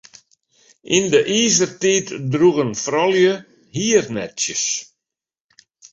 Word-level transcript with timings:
Yn 0.95 1.05
de 1.13 1.21
Izertiid 1.43 2.07
droegen 2.31 2.71
froulju 2.83 3.33
hiernetsjes. 3.75 4.65